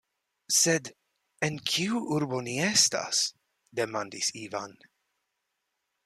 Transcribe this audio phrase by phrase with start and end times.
[0.59, 0.87] Sed
[1.47, 4.73] en kiu urbo ni estas?demandis Ivan.